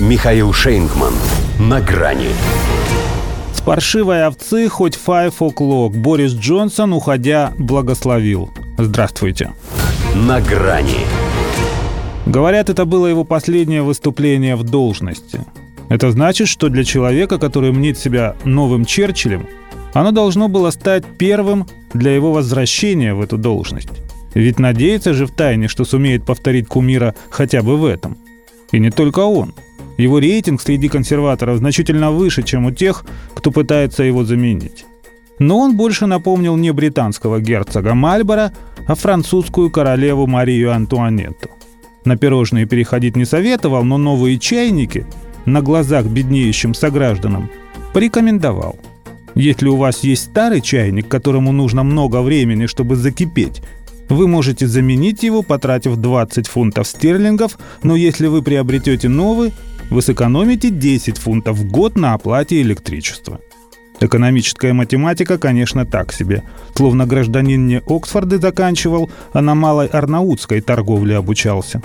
Михаил 0.00 0.52
Шейнгман. 0.52 1.14
На 1.60 1.80
грани. 1.80 2.30
С 3.54 3.60
паршивой 3.60 4.26
овцы 4.26 4.68
хоть 4.68 4.98
five 4.98 5.38
o'clock. 5.38 5.90
Борис 5.90 6.32
Джонсон, 6.32 6.92
уходя, 6.92 7.52
благословил. 7.58 8.50
Здравствуйте. 8.76 9.52
На 10.16 10.40
грани. 10.40 11.06
Говорят, 12.26 12.70
это 12.70 12.86
было 12.86 13.06
его 13.06 13.22
последнее 13.22 13.82
выступление 13.82 14.56
в 14.56 14.64
должности. 14.64 15.44
Это 15.88 16.10
значит, 16.10 16.48
что 16.48 16.68
для 16.70 16.82
человека, 16.82 17.38
который 17.38 17.70
мнит 17.70 17.96
себя 17.96 18.34
новым 18.42 18.86
Черчиллем, 18.86 19.46
оно 19.92 20.10
должно 20.10 20.48
было 20.48 20.70
стать 20.70 21.04
первым 21.18 21.68
для 21.92 22.12
его 22.12 22.32
возвращения 22.32 23.14
в 23.14 23.20
эту 23.20 23.38
должность. 23.38 23.90
Ведь 24.34 24.58
надеется 24.58 25.14
же 25.14 25.26
в 25.26 25.30
тайне, 25.30 25.68
что 25.68 25.84
сумеет 25.84 26.24
повторить 26.24 26.66
кумира 26.66 27.14
хотя 27.30 27.62
бы 27.62 27.76
в 27.76 27.84
этом. 27.84 28.18
И 28.72 28.80
не 28.80 28.90
только 28.90 29.20
он. 29.20 29.54
Его 29.96 30.18
рейтинг 30.18 30.60
среди 30.60 30.88
консерваторов 30.88 31.58
значительно 31.58 32.10
выше, 32.10 32.42
чем 32.42 32.66
у 32.66 32.70
тех, 32.70 33.04
кто 33.34 33.50
пытается 33.50 34.02
его 34.02 34.24
заменить. 34.24 34.84
Но 35.38 35.58
он 35.58 35.76
больше 35.76 36.06
напомнил 36.06 36.56
не 36.56 36.72
британского 36.72 37.40
герцога 37.40 37.94
Мальборо, 37.94 38.52
а 38.86 38.94
французскую 38.94 39.70
королеву 39.70 40.26
Марию 40.26 40.72
Антуанетту. 40.72 41.50
На 42.04 42.16
пирожные 42.16 42.66
переходить 42.66 43.16
не 43.16 43.24
советовал, 43.24 43.84
но 43.84 43.98
новые 43.98 44.38
чайники 44.38 45.06
на 45.46 45.62
глазах 45.62 46.06
беднеющим 46.06 46.74
согражданам 46.74 47.50
порекомендовал. 47.92 48.78
Если 49.34 49.68
у 49.68 49.76
вас 49.76 50.04
есть 50.04 50.24
старый 50.24 50.60
чайник, 50.60 51.08
которому 51.08 51.50
нужно 51.50 51.82
много 51.82 52.22
времени, 52.22 52.66
чтобы 52.66 52.94
закипеть, 52.94 53.62
вы 54.08 54.28
можете 54.28 54.66
заменить 54.66 55.22
его, 55.22 55.42
потратив 55.42 55.96
20 55.96 56.46
фунтов 56.46 56.86
стерлингов, 56.86 57.58
но 57.82 57.96
если 57.96 58.26
вы 58.26 58.42
приобретете 58.42 59.08
новый, 59.08 59.52
вы 59.90 60.02
сэкономите 60.02 60.70
10 60.70 61.18
фунтов 61.18 61.56
в 61.56 61.70
год 61.70 61.96
на 61.96 62.14
оплате 62.14 62.60
электричества. 62.62 63.40
Экономическая 64.00 64.72
математика, 64.72 65.38
конечно, 65.38 65.86
так 65.86 66.12
себе. 66.12 66.42
Словно 66.74 67.06
гражданин 67.06 67.66
не 67.66 67.80
Оксфорды 67.86 68.38
заканчивал, 68.38 69.10
а 69.32 69.40
на 69.40 69.54
малой 69.54 69.86
арнаутской 69.86 70.60
торговле 70.60 71.16
обучался. 71.16 71.82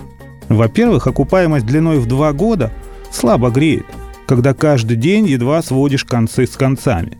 Во-первых, 0.49 1.05
окупаемость 1.05 1.65
длиной 1.65 1.99
в 1.99 2.07
два 2.07 2.33
года 2.33 2.71
слабо 3.11 3.51
греет, 3.51 3.85
когда 4.27 4.53
каждый 4.53 4.97
день 4.97 5.27
едва 5.27 5.61
сводишь 5.61 6.05
концы 6.05 6.47
с 6.47 6.57
концами. 6.57 7.17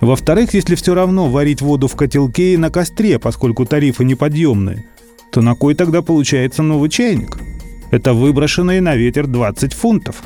Во-вторых, 0.00 0.54
если 0.54 0.76
все 0.76 0.94
равно 0.94 1.28
варить 1.28 1.60
воду 1.60 1.88
в 1.88 1.96
котелке 1.96 2.54
и 2.54 2.56
на 2.56 2.70
костре, 2.70 3.18
поскольку 3.18 3.66
тарифы 3.66 4.04
неподъемные, 4.04 4.84
то 5.32 5.40
на 5.40 5.56
кой 5.56 5.74
тогда 5.74 6.02
получается 6.02 6.62
новый 6.62 6.88
чайник? 6.88 7.36
Это 7.90 8.12
выброшенные 8.12 8.80
на 8.80 8.96
ветер 8.96 9.26
20 9.26 9.72
фунтов. 9.72 10.22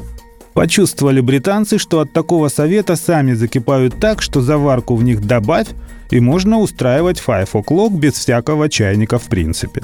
Почувствовали 0.55 1.21
британцы, 1.21 1.79
что 1.79 2.01
от 2.01 2.13
такого 2.13 2.49
совета 2.49 2.97
сами 2.97 3.33
закипают 3.33 3.99
так, 3.99 4.21
что 4.21 4.43
заварку 4.43 4.97
в 4.97 5.03
них 5.03 5.25
добавь, 5.25 5.69
и 6.11 6.21
можно 6.21 6.59
устраивать 6.59 7.23
o'clock 7.27 7.97
без 7.97 8.15
всякого 8.15 8.69
чайника 8.69 9.19
в 9.19 9.25
принципе. 9.25 9.83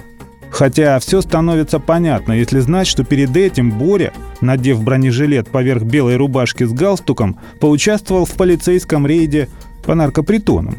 Хотя 0.50 0.98
все 0.98 1.20
становится 1.20 1.78
понятно, 1.78 2.32
если 2.32 2.60
знать, 2.60 2.86
что 2.86 3.04
перед 3.04 3.36
этим 3.36 3.70
Боря, 3.70 4.12
надев 4.40 4.82
бронежилет 4.82 5.48
поверх 5.48 5.82
белой 5.82 6.16
рубашки 6.16 6.64
с 6.64 6.72
галстуком, 6.72 7.38
поучаствовал 7.60 8.24
в 8.24 8.32
полицейском 8.32 9.06
рейде 9.06 9.48
по 9.84 9.94
наркопритонам. 9.94 10.76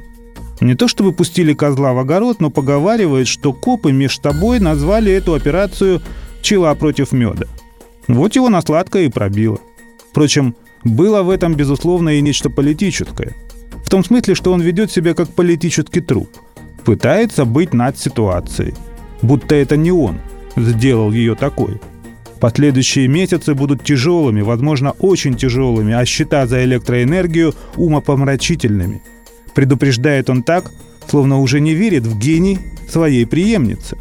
Не 0.61 0.75
то 0.75 0.87
чтобы 0.87 1.13
пустили 1.13 1.53
козла 1.53 1.93
в 1.93 1.99
огород, 1.99 2.41
но 2.41 2.49
поговаривают, 2.49 3.27
что 3.27 3.53
копы 3.53 3.91
меж 3.91 4.17
тобой 4.17 4.59
назвали 4.59 5.11
эту 5.11 5.33
операцию 5.33 6.01
«Пчела 6.49 6.73
против 6.73 7.11
меда». 7.11 7.45
Вот 8.07 8.35
его 8.35 8.49
на 8.49 8.61
сладкое 8.61 9.03
и 9.03 9.09
пробило. 9.09 9.59
Впрочем, 10.09 10.55
было 10.83 11.21
в 11.21 11.29
этом, 11.29 11.53
безусловно, 11.53 12.09
и 12.09 12.21
нечто 12.21 12.49
политическое. 12.49 13.35
В 13.85 13.89
том 13.89 14.03
смысле, 14.03 14.33
что 14.33 14.51
он 14.51 14.61
ведет 14.61 14.91
себя 14.91 15.13
как 15.13 15.29
политический 15.29 16.01
труп. 16.01 16.29
Пытается 16.85 17.45
быть 17.45 17.73
над 17.73 17.99
ситуацией– 17.99 18.73
будто 19.21 19.55
это 19.55 19.77
не 19.77 19.91
он 19.91 20.19
сделал 20.55 21.11
ее 21.11 21.35
такой. 21.35 21.79
Последующие 22.39 23.07
месяцы 23.07 23.53
будут 23.53 23.83
тяжелыми, 23.83 24.41
возможно, 24.41 24.91
очень 24.99 25.35
тяжелыми, 25.35 25.93
а 25.93 26.05
счета 26.05 26.47
за 26.47 26.63
электроэнергию 26.63 27.53
умопомрачительными. 27.75 29.01
Предупреждает 29.53 30.29
он 30.29 30.43
так, 30.43 30.71
словно 31.07 31.39
уже 31.39 31.59
не 31.59 31.73
верит 31.73 32.07
в 32.07 32.17
гений 32.17 32.59
своей 32.89 33.25
преемницы. 33.25 33.97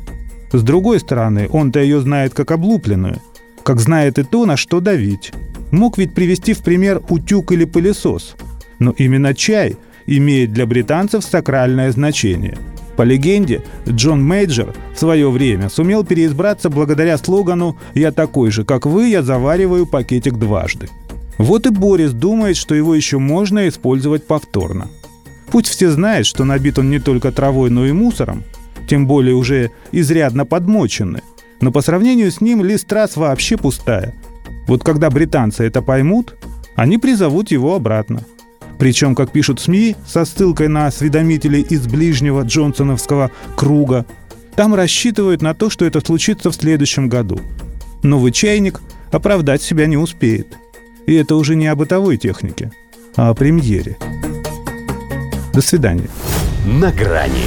С 0.52 0.62
другой 0.62 1.00
стороны, 1.00 1.48
он-то 1.50 1.80
ее 1.80 2.00
знает 2.00 2.34
как 2.34 2.50
облупленную, 2.50 3.20
как 3.62 3.80
знает 3.80 4.18
и 4.18 4.22
то, 4.22 4.46
на 4.46 4.56
что 4.56 4.80
давить. 4.80 5.32
Мог 5.70 5.98
ведь 5.98 6.14
привести 6.14 6.52
в 6.54 6.60
пример 6.60 7.02
утюг 7.08 7.52
или 7.52 7.64
пылесос. 7.64 8.36
Но 8.78 8.92
именно 8.92 9.34
чай 9.34 9.76
имеет 10.06 10.52
для 10.52 10.66
британцев 10.66 11.24
сакральное 11.24 11.90
значение– 11.92 12.56
по 12.98 13.02
легенде, 13.02 13.62
Джон 13.88 14.24
Мейджор 14.24 14.74
в 14.92 14.98
свое 14.98 15.30
время 15.30 15.68
сумел 15.68 16.02
переизбраться 16.02 16.68
благодаря 16.68 17.16
слогану 17.16 17.78
«Я 17.94 18.10
такой 18.10 18.50
же, 18.50 18.64
как 18.64 18.86
вы, 18.86 19.06
я 19.06 19.22
завариваю 19.22 19.86
пакетик 19.86 20.34
дважды». 20.34 20.88
Вот 21.38 21.68
и 21.68 21.70
Борис 21.70 22.10
думает, 22.10 22.56
что 22.56 22.74
его 22.74 22.96
еще 22.96 23.18
можно 23.18 23.68
использовать 23.68 24.26
повторно. 24.26 24.88
Пусть 25.52 25.68
все 25.68 25.92
знают, 25.92 26.26
что 26.26 26.42
набит 26.42 26.80
он 26.80 26.90
не 26.90 26.98
только 26.98 27.30
травой, 27.30 27.70
но 27.70 27.86
и 27.86 27.92
мусором, 27.92 28.42
тем 28.88 29.06
более 29.06 29.34
уже 29.34 29.70
изрядно 29.92 30.44
подмоченный. 30.44 31.22
Но 31.60 31.70
по 31.70 31.82
сравнению 31.82 32.30
с 32.30 32.40
ним 32.40 32.64
лист 32.64 32.90
вообще 33.16 33.56
пустая. 33.56 34.14
Вот 34.66 34.82
когда 34.82 35.10
британцы 35.10 35.64
это 35.64 35.82
поймут, 35.82 36.36
они 36.74 36.98
призовут 36.98 37.50
его 37.50 37.74
обратно– 37.74 38.24
причем, 38.78 39.16
как 39.16 39.32
пишут 39.32 39.60
СМИ, 39.60 39.96
со 40.06 40.24
ссылкой 40.24 40.68
на 40.68 40.86
осведомителей 40.86 41.62
из 41.62 41.86
ближнего 41.86 42.42
Джонсоновского 42.42 43.32
круга, 43.56 44.06
там 44.54 44.74
рассчитывают 44.74 45.42
на 45.42 45.52
то, 45.52 45.68
что 45.68 45.84
это 45.84 46.00
случится 46.00 46.50
в 46.50 46.54
следующем 46.54 47.08
году. 47.08 47.40
Новый 48.02 48.30
чайник 48.30 48.80
оправдать 49.10 49.62
себя 49.62 49.86
не 49.86 49.96
успеет. 49.96 50.56
И 51.06 51.14
это 51.14 51.34
уже 51.34 51.56
не 51.56 51.66
о 51.66 51.74
бытовой 51.74 52.18
технике, 52.18 52.70
а 53.16 53.30
о 53.30 53.34
премьере. 53.34 53.96
До 55.52 55.60
свидания. 55.60 56.08
На 56.64 56.92
грани 56.92 57.46